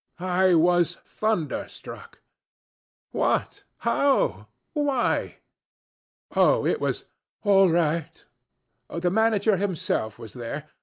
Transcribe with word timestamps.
I 0.17 0.55
was 0.55 0.95
thunderstruck. 1.05 2.21
What, 3.11 3.65
how, 3.77 4.47
why? 4.73 5.35
Oh, 6.35 6.65
it 6.65 6.81
was 6.81 7.05
'all 7.43 7.69
right.' 7.69 8.25
The 8.89 9.11
'manager 9.11 9.57
himself' 9.57 10.17
was 10.17 10.33
there. 10.33 10.67